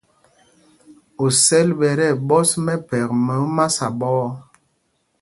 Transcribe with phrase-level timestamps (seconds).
[1.23, 4.29] Osɛl ɓɛ̄ tí ɛɓɔ́s mɛphɛk mɛ omasa ɓɔ̄ɔ̄.